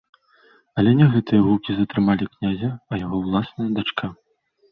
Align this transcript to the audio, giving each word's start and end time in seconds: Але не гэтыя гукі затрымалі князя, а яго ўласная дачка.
Але 0.83 0.91
не 1.01 1.07
гэтыя 1.15 1.41
гукі 1.47 1.75
затрымалі 1.79 2.25
князя, 2.33 2.71
а 2.93 3.01
яго 3.05 3.15
ўласная 3.27 3.67
дачка. 3.79 4.05